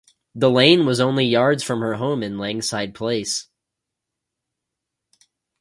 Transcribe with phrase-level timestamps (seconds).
[0.33, 3.49] The lane was only yards from her home in Langside Place.